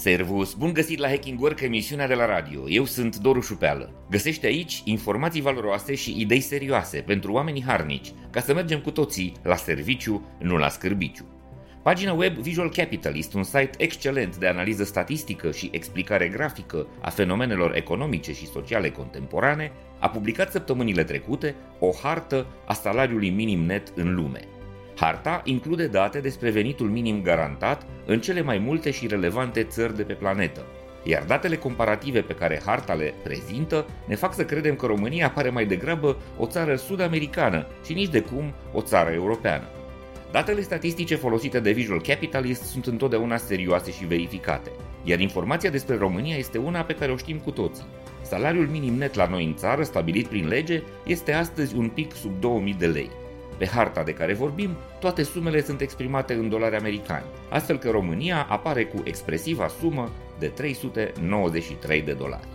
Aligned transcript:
Servus, 0.00 0.54
bun 0.54 0.72
găsit 0.72 0.98
la 0.98 1.08
Hacking 1.08 1.40
Work, 1.40 1.60
emisiunea 1.60 2.06
de 2.06 2.14
la 2.14 2.26
radio. 2.26 2.68
Eu 2.68 2.84
sunt 2.84 3.16
Doru 3.16 3.40
Șupeală. 3.40 3.92
Găsește 4.10 4.46
aici 4.46 4.82
informații 4.84 5.40
valoroase 5.40 5.94
și 5.94 6.20
idei 6.20 6.40
serioase 6.40 6.98
pentru 7.06 7.32
oamenii 7.32 7.64
harnici, 7.66 8.12
ca 8.30 8.40
să 8.40 8.54
mergem 8.54 8.80
cu 8.80 8.90
toții 8.90 9.32
la 9.42 9.56
serviciu, 9.56 10.26
nu 10.38 10.56
la 10.56 10.68
scârbiciu. 10.68 11.24
Pagina 11.82 12.12
web 12.12 12.34
Visual 12.34 12.70
Capitalist, 12.70 13.34
un 13.34 13.42
site 13.42 13.70
excelent 13.76 14.36
de 14.36 14.46
analiză 14.46 14.84
statistică 14.84 15.50
și 15.50 15.68
explicare 15.72 16.28
grafică 16.28 16.86
a 17.00 17.10
fenomenelor 17.10 17.76
economice 17.76 18.32
și 18.32 18.46
sociale 18.46 18.90
contemporane, 18.90 19.72
a 19.98 20.08
publicat 20.08 20.50
săptămânile 20.50 21.04
trecute 21.04 21.54
o 21.78 21.90
hartă 22.02 22.46
a 22.66 22.72
salariului 22.72 23.30
minim 23.30 23.60
net 23.60 23.92
în 23.94 24.14
lume– 24.14 24.40
Harta 25.00 25.40
include 25.44 25.86
date 25.86 26.20
despre 26.20 26.50
venitul 26.50 26.88
minim 26.88 27.22
garantat 27.22 27.86
în 28.06 28.20
cele 28.20 28.42
mai 28.42 28.58
multe 28.58 28.90
și 28.90 29.06
relevante 29.06 29.62
țări 29.62 29.96
de 29.96 30.02
pe 30.02 30.12
planetă, 30.12 30.66
iar 31.04 31.22
datele 31.22 31.56
comparative 31.56 32.20
pe 32.20 32.34
care 32.34 32.62
harta 32.64 32.94
le 32.94 33.14
prezintă 33.22 33.86
ne 34.06 34.14
fac 34.14 34.34
să 34.34 34.44
credem 34.44 34.74
că 34.74 34.86
România 34.86 35.30
pare 35.30 35.50
mai 35.50 35.66
degrabă 35.66 36.16
o 36.38 36.46
țară 36.46 36.76
sud-americană 36.76 37.66
și 37.84 37.92
nici 37.92 38.10
de 38.10 38.20
cum 38.20 38.52
o 38.72 38.80
țară 38.80 39.10
europeană. 39.10 39.64
Datele 40.30 40.60
statistice 40.60 41.16
folosite 41.16 41.60
de 41.60 41.70
Visual 41.70 42.02
Capitalist 42.02 42.62
sunt 42.62 42.86
întotdeauna 42.86 43.36
serioase 43.36 43.90
și 43.90 44.06
verificate, 44.06 44.70
iar 45.04 45.20
informația 45.20 45.70
despre 45.70 45.96
România 45.96 46.36
este 46.36 46.58
una 46.58 46.80
pe 46.80 46.94
care 46.94 47.12
o 47.12 47.16
știm 47.16 47.38
cu 47.38 47.50
toții. 47.50 47.86
Salariul 48.22 48.66
minim 48.66 48.94
net 48.94 49.14
la 49.14 49.26
noi 49.26 49.44
în 49.44 49.54
țară, 49.54 49.82
stabilit 49.82 50.26
prin 50.26 50.48
lege, 50.48 50.82
este 51.06 51.32
astăzi 51.32 51.76
un 51.76 51.88
pic 51.88 52.14
sub 52.14 52.40
2000 52.40 52.74
de 52.74 52.86
lei. 52.86 53.10
Pe 53.60 53.66
harta 53.66 54.02
de 54.02 54.12
care 54.12 54.34
vorbim, 54.34 54.76
toate 55.00 55.22
sumele 55.22 55.62
sunt 55.62 55.80
exprimate 55.80 56.34
în 56.34 56.48
dolari 56.48 56.76
americani, 56.76 57.24
astfel 57.50 57.78
că 57.78 57.90
România 57.90 58.46
apare 58.48 58.84
cu 58.84 59.02
expresiva 59.04 59.68
sumă 59.80 60.10
de 60.38 60.46
393 60.46 62.02
de 62.02 62.12
dolari. 62.12 62.48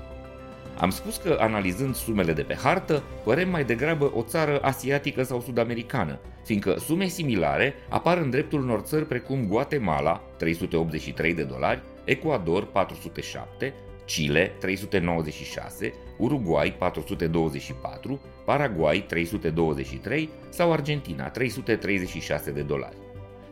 Am 0.77 0.89
spus 0.89 1.17
că 1.17 1.37
analizând 1.39 1.95
sumele 1.95 2.33
de 2.33 2.41
pe 2.41 2.55
hartă, 2.55 3.03
părem 3.23 3.49
mai 3.49 3.63
degrabă 3.63 4.11
o 4.15 4.21
țară 4.21 4.59
asiatică 4.61 5.23
sau 5.23 5.41
sud-americană, 5.41 6.19
fiindcă 6.43 6.75
sume 6.79 7.07
similare 7.07 7.73
apar 7.89 8.17
în 8.17 8.29
dreptul 8.29 8.61
unor 8.61 8.79
țări 8.79 9.05
precum 9.05 9.47
Guatemala, 9.47 10.21
383 10.37 11.33
de 11.33 11.43
dolari, 11.43 11.81
Ecuador, 12.05 12.65
407, 12.65 13.73
Chile 14.05 14.51
396, 14.59 15.93
Uruguay 16.17 16.75
424, 16.77 18.19
Paraguay 18.45 19.05
323 19.07 20.29
sau 20.49 20.71
Argentina 20.71 21.29
336 21.29 22.51
de 22.51 22.61
dolari. 22.61 22.95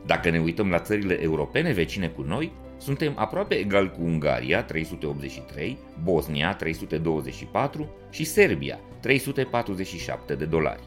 Dacă 0.06 0.30
ne 0.30 0.40
uităm 0.40 0.70
la 0.70 0.78
țările 0.78 1.22
europene 1.22 1.72
vecine 1.72 2.08
cu 2.08 2.22
noi, 2.22 2.52
suntem 2.78 3.12
aproape 3.16 3.54
egal 3.54 3.90
cu 3.90 4.02
Ungaria 4.02 4.62
383, 4.62 5.78
Bosnia 6.02 6.54
324 6.54 7.88
și 8.10 8.24
Serbia 8.24 8.80
347 9.00 10.34
de 10.34 10.44
dolari. 10.44 10.82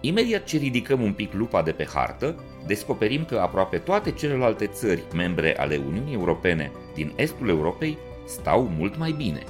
Imediat 0.00 0.44
ce 0.44 0.56
ridicăm 0.56 1.02
un 1.02 1.12
pic 1.12 1.32
lupa 1.32 1.62
de 1.62 1.72
pe 1.72 1.86
hartă, 1.94 2.44
descoperim 2.66 3.24
că 3.24 3.38
aproape 3.38 3.78
toate 3.78 4.10
celelalte 4.10 4.66
țări 4.66 5.02
membre 5.14 5.58
ale 5.58 5.76
Uniunii 5.76 6.14
Europene 6.14 6.72
din 6.94 7.12
estul 7.16 7.48
Europei 7.48 7.98
stau 8.30 8.70
mult 8.78 8.96
mai 8.96 9.12
bine. 9.12 9.42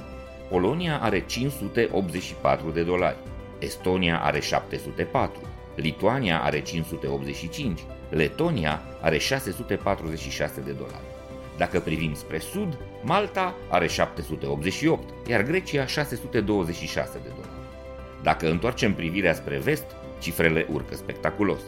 Polonia 0.49 0.99
are 1.01 1.19
584 1.19 2.71
de 2.71 2.83
dolari, 2.83 3.17
Estonia 3.59 4.21
are 4.23 4.39
704, 4.39 5.41
Lituania 5.75 6.41
are 6.41 6.61
585, 6.61 7.79
Letonia 8.09 8.81
are 9.01 9.17
646 9.17 10.61
de 10.61 10.71
dolari. 10.71 11.09
Dacă 11.57 11.79
privim 11.79 12.13
spre 12.13 12.37
sud, 12.37 12.77
Malta 13.03 13.55
are 13.69 13.87
788, 13.87 15.27
iar 15.27 15.41
Grecia 15.41 15.85
626 15.85 17.19
de 17.23 17.29
dolari. 17.29 17.59
Dacă 18.23 18.49
întoarcem 18.49 18.93
privirea 18.93 19.33
spre 19.33 19.57
vest, 19.57 19.85
cifrele 20.19 20.67
urcă 20.71 20.95
spectaculos. 20.95 21.61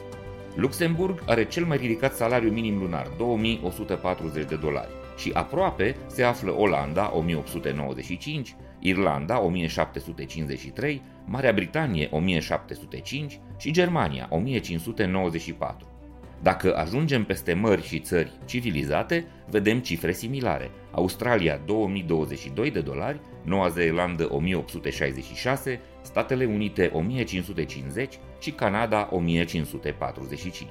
Luxemburg 0.56 1.24
are 1.26 1.46
cel 1.46 1.66
mai 1.66 1.78
ridicat 1.78 2.16
salariu 2.16 2.52
minim 2.52 2.80
lunar, 2.80 3.08
2140 3.18 4.46
de 4.46 4.56
dolari 4.56 5.02
și 5.18 5.32
aproape 5.34 5.96
se 6.08 6.24
află 6.24 6.52
Olanda 6.52 7.12
1895, 7.16 8.56
Irlanda 8.80 9.42
1753, 9.42 11.02
Marea 11.26 11.52
Britanie 11.52 12.08
1705 12.12 13.40
și 13.58 13.72
Germania 13.72 14.28
1594. 14.30 15.88
Dacă 16.42 16.76
ajungem 16.76 17.24
peste 17.24 17.54
mări 17.54 17.88
și 17.88 18.00
țări 18.00 18.32
civilizate, 18.46 19.26
vedem 19.50 19.80
cifre 19.80 20.12
similare. 20.12 20.72
Australia 20.92 21.62
2022 21.66 22.72
de 22.72 22.80
dolari, 22.80 23.20
Noua 23.44 23.68
Zeelandă 23.68 24.28
1866, 24.32 25.80
Statele 26.02 26.46
Unite 26.46 26.90
1550 26.94 28.20
și 28.40 28.52
Canada 28.52 29.10
1545. 29.12 30.70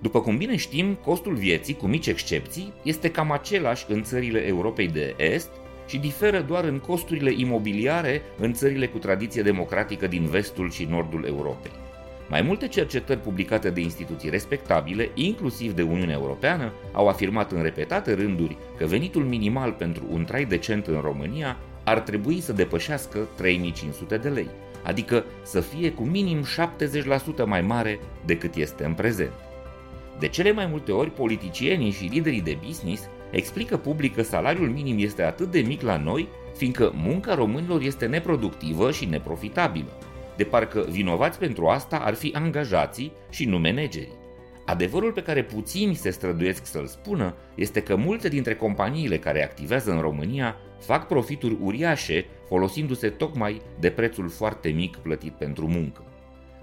După 0.00 0.20
cum 0.20 0.36
bine 0.36 0.56
știm, 0.56 0.94
costul 0.94 1.34
vieții, 1.34 1.74
cu 1.74 1.86
mici 1.86 2.06
excepții, 2.06 2.72
este 2.82 3.10
cam 3.10 3.30
același 3.30 3.84
în 3.88 4.02
țările 4.02 4.46
Europei 4.46 4.88
de 4.88 5.14
Est 5.16 5.50
și 5.86 5.98
diferă 5.98 6.40
doar 6.40 6.64
în 6.64 6.78
costurile 6.78 7.32
imobiliare 7.36 8.22
în 8.38 8.52
țările 8.52 8.86
cu 8.86 8.98
tradiție 8.98 9.42
democratică 9.42 10.06
din 10.06 10.24
vestul 10.24 10.70
și 10.70 10.84
nordul 10.84 11.24
Europei. 11.26 11.70
Mai 12.28 12.42
multe 12.42 12.68
cercetări 12.68 13.20
publicate 13.20 13.70
de 13.70 13.80
instituții 13.80 14.30
respectabile, 14.30 15.10
inclusiv 15.14 15.74
de 15.74 15.82
Uniunea 15.82 16.14
Europeană, 16.14 16.72
au 16.92 17.08
afirmat 17.08 17.52
în 17.52 17.62
repetate 17.62 18.14
rânduri 18.14 18.56
că 18.76 18.86
venitul 18.86 19.24
minimal 19.24 19.72
pentru 19.72 20.04
un 20.10 20.24
trai 20.24 20.44
decent 20.44 20.86
în 20.86 21.00
România 21.00 21.56
ar 21.84 22.00
trebui 22.00 22.40
să 22.40 22.52
depășească 22.52 23.28
3500 23.36 24.16
de 24.16 24.28
lei, 24.28 24.48
adică 24.82 25.24
să 25.42 25.60
fie 25.60 25.92
cu 25.92 26.02
minim 26.02 26.44
70% 27.42 27.44
mai 27.44 27.60
mare 27.60 27.98
decât 28.24 28.54
este 28.54 28.84
în 28.84 28.92
prezent. 28.92 29.32
De 30.18 30.28
cele 30.28 30.52
mai 30.52 30.66
multe 30.66 30.92
ori, 30.92 31.10
politicienii 31.10 31.90
și 31.90 32.04
liderii 32.12 32.40
de 32.40 32.58
business 32.66 33.08
explică 33.30 33.76
public 33.76 34.14
că 34.14 34.22
salariul 34.22 34.68
minim 34.68 34.96
este 34.98 35.22
atât 35.22 35.50
de 35.50 35.60
mic 35.60 35.82
la 35.82 35.96
noi, 35.96 36.28
fiindcă 36.56 36.92
munca 36.94 37.34
românilor 37.34 37.82
este 37.82 38.06
neproductivă 38.06 38.90
și 38.90 39.04
neprofitabilă. 39.04 39.98
De 40.36 40.44
parcă 40.44 40.86
vinovați 40.90 41.38
pentru 41.38 41.66
asta 41.66 41.96
ar 41.96 42.14
fi 42.14 42.32
angajații 42.34 43.12
și 43.30 43.44
nu 43.44 43.58
managerii. 43.58 44.16
Adevărul 44.66 45.12
pe 45.12 45.22
care 45.22 45.44
puțini 45.44 45.94
se 45.94 46.10
străduiesc 46.10 46.66
să-l 46.66 46.86
spună 46.86 47.34
este 47.54 47.82
că 47.82 47.96
multe 47.96 48.28
dintre 48.28 48.54
companiile 48.54 49.18
care 49.18 49.44
activează 49.44 49.90
în 49.90 50.00
România 50.00 50.56
fac 50.78 51.06
profituri 51.06 51.56
uriașe 51.62 52.26
folosindu-se 52.48 53.08
tocmai 53.08 53.60
de 53.80 53.90
prețul 53.90 54.28
foarte 54.28 54.68
mic 54.68 54.96
plătit 54.96 55.32
pentru 55.32 55.66
muncă. 55.66 56.02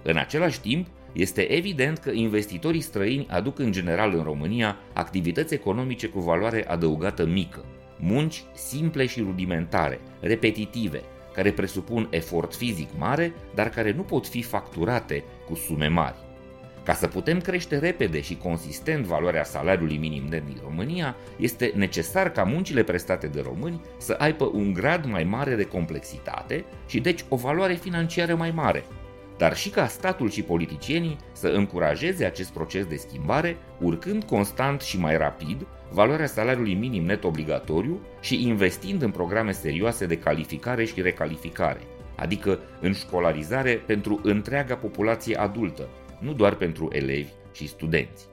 În 0.02 0.16
același 0.16 0.60
timp, 0.60 0.86
este 1.16 1.52
evident 1.52 1.98
că 1.98 2.10
investitorii 2.10 2.80
străini 2.80 3.26
aduc 3.30 3.58
în 3.58 3.72
general 3.72 4.14
în 4.14 4.22
România 4.22 4.76
activități 4.92 5.54
economice 5.54 6.06
cu 6.06 6.20
valoare 6.20 6.68
adăugată 6.68 7.26
mică, 7.26 7.64
munci 7.98 8.44
simple 8.54 9.06
și 9.06 9.20
rudimentare, 9.20 10.00
repetitive, 10.20 11.02
care 11.34 11.52
presupun 11.52 12.06
efort 12.10 12.54
fizic 12.54 12.88
mare, 12.98 13.32
dar 13.54 13.68
care 13.68 13.92
nu 13.92 14.02
pot 14.02 14.26
fi 14.26 14.42
facturate 14.42 15.24
cu 15.48 15.54
sume 15.54 15.86
mari. 15.88 16.16
Ca 16.84 16.92
să 16.92 17.06
putem 17.06 17.40
crește 17.40 17.78
repede 17.78 18.20
și 18.20 18.36
consistent 18.36 19.04
valoarea 19.04 19.44
salariului 19.44 19.96
minim 19.96 20.24
net 20.28 20.44
din 20.44 20.60
România, 20.62 21.16
este 21.38 21.72
necesar 21.74 22.30
ca 22.30 22.42
muncile 22.42 22.82
prestate 22.82 23.26
de 23.26 23.40
români 23.40 23.80
să 23.98 24.16
aibă 24.18 24.50
un 24.52 24.72
grad 24.72 25.04
mai 25.04 25.24
mare 25.24 25.54
de 25.54 25.64
complexitate 25.64 26.64
și 26.86 27.00
deci 27.00 27.24
o 27.28 27.36
valoare 27.36 27.74
financiară 27.74 28.34
mai 28.34 28.50
mare, 28.50 28.84
dar 29.38 29.56
și 29.56 29.70
ca 29.70 29.86
statul 29.86 30.30
și 30.30 30.42
politicienii 30.42 31.16
să 31.32 31.48
încurajeze 31.48 32.24
acest 32.24 32.52
proces 32.52 32.84
de 32.84 32.96
schimbare, 32.96 33.56
urcând 33.80 34.24
constant 34.24 34.80
și 34.80 34.98
mai 34.98 35.16
rapid 35.16 35.66
valoarea 35.90 36.26
salariului 36.26 36.74
minim 36.74 37.04
net 37.04 37.24
obligatoriu 37.24 38.00
și 38.20 38.46
investind 38.46 39.02
în 39.02 39.10
programe 39.10 39.52
serioase 39.52 40.06
de 40.06 40.18
calificare 40.18 40.84
și 40.84 41.02
recalificare, 41.02 41.80
adică 42.16 42.58
în 42.80 42.92
școlarizare 42.92 43.82
pentru 43.86 44.20
întreaga 44.22 44.74
populație 44.74 45.36
adultă, 45.36 45.88
nu 46.18 46.32
doar 46.32 46.54
pentru 46.54 46.88
elevi 46.92 47.30
și 47.52 47.68
studenți. 47.68 48.26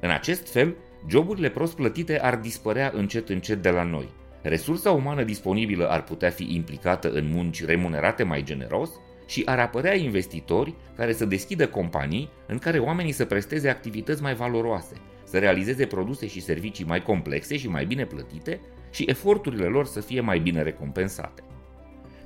În 0.00 0.10
acest 0.10 0.52
fel, 0.52 0.74
joburile 1.08 1.48
prost 1.48 1.74
plătite 1.74 2.20
ar 2.20 2.36
dispărea 2.36 2.92
încet 2.94 3.28
încet 3.28 3.62
de 3.62 3.70
la 3.70 3.82
noi. 3.82 4.08
Resursa 4.42 4.90
umană 4.90 5.22
disponibilă 5.22 5.88
ar 5.88 6.04
putea 6.04 6.30
fi 6.30 6.54
implicată 6.54 7.10
în 7.10 7.30
munci 7.32 7.64
remunerate 7.64 8.22
mai 8.22 8.42
generos 8.42 8.90
și 9.30 9.42
ar 9.44 9.58
apărea 9.58 9.96
investitori 9.96 10.74
care 10.96 11.12
să 11.12 11.24
deschidă 11.24 11.68
companii 11.68 12.30
în 12.46 12.58
care 12.58 12.78
oamenii 12.78 13.12
să 13.12 13.24
presteze 13.24 13.68
activități 13.68 14.22
mai 14.22 14.34
valoroase, 14.34 14.94
să 15.24 15.38
realizeze 15.38 15.86
produse 15.86 16.26
și 16.26 16.40
servicii 16.40 16.84
mai 16.84 17.02
complexe 17.02 17.56
și 17.56 17.68
mai 17.68 17.84
bine 17.84 18.04
plătite 18.04 18.60
și 18.90 19.04
eforturile 19.08 19.64
lor 19.64 19.86
să 19.86 20.00
fie 20.00 20.20
mai 20.20 20.38
bine 20.38 20.62
recompensate. 20.62 21.42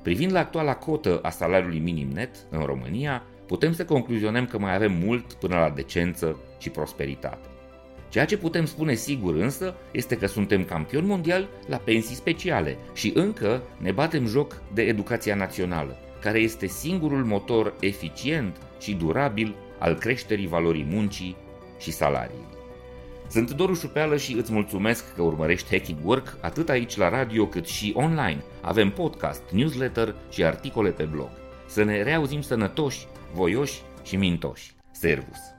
Privind 0.01 0.31
la 0.31 0.39
actuala 0.39 0.75
cotă 0.75 1.19
a 1.21 1.29
salariului 1.29 1.79
minim 1.79 2.09
net 2.09 2.35
în 2.49 2.61
România, 2.61 3.23
putem 3.47 3.73
să 3.73 3.85
concluzionăm 3.85 4.45
că 4.45 4.59
mai 4.59 4.75
avem 4.75 4.91
mult 4.91 5.33
până 5.33 5.55
la 5.55 5.69
decență 5.69 6.39
și 6.59 6.69
prosperitate. 6.69 7.47
Ceea 8.09 8.25
ce 8.25 8.37
putem 8.37 8.65
spune 8.65 8.93
sigur 8.93 9.35
însă 9.35 9.75
este 9.91 10.17
că 10.17 10.27
suntem 10.27 10.63
campioni 10.63 11.07
mondiali 11.07 11.47
la 11.67 11.77
pensii 11.77 12.15
speciale 12.15 12.77
și 12.93 13.11
încă 13.15 13.61
ne 13.77 13.91
batem 13.91 14.25
joc 14.25 14.61
de 14.73 14.81
educația 14.81 15.35
națională, 15.35 15.97
care 16.25 16.39
este 16.39 16.67
singurul 16.67 17.23
motor 17.25 17.73
eficient 17.79 18.57
și 18.79 18.93
durabil 18.93 19.55
al 19.79 19.95
creșterii 19.95 20.47
valorii 20.47 20.87
muncii 20.89 21.35
și 21.79 21.91
salariei. 21.91 22.47
Sunt 23.29 23.51
Doru 23.51 23.73
Șupeală 23.73 24.17
și 24.17 24.33
îți 24.33 24.51
mulțumesc 24.51 25.15
că 25.15 25.21
urmărești 25.21 25.69
Hacking 25.69 25.97
Work 26.03 26.37
atât 26.41 26.69
aici 26.69 26.97
la 26.97 27.09
radio 27.09 27.47
cât 27.47 27.65
și 27.67 27.93
online. 27.95 28.43
Avem 28.61 28.91
podcast, 28.91 29.41
newsletter 29.51 30.15
și 30.31 30.43
articole 30.43 30.89
pe 30.89 31.03
blog. 31.03 31.29
Să 31.67 31.83
ne 31.83 32.03
reauzim 32.03 32.41
sănătoși, 32.41 33.07
voioși 33.33 33.81
și 34.03 34.15
mintoși. 34.15 34.73
Servus! 34.91 35.54